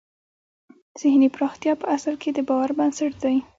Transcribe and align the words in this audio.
ذهني 1.03 1.27
پراختیا 1.35 1.73
په 1.81 1.85
اصل 1.95 2.13
کې 2.21 2.29
د 2.33 2.39
باور 2.49 2.69
بنسټ 2.79 3.13
دی 3.23 3.37